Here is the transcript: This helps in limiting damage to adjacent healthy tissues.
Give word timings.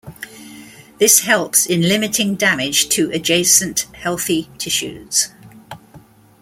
This 0.97 1.19
helps 1.19 1.67
in 1.67 1.83
limiting 1.83 2.33
damage 2.33 2.89
to 2.89 3.11
adjacent 3.11 3.81
healthy 3.93 4.49
tissues. 4.57 5.29